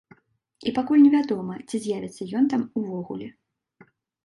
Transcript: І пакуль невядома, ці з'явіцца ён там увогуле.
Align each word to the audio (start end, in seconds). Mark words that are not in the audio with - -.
І 0.71 0.71
пакуль 0.77 1.03
невядома, 1.07 1.59
ці 1.67 1.81
з'явіцца 1.85 2.29
ён 2.41 2.51
там 2.55 2.61
увогуле. 2.83 3.27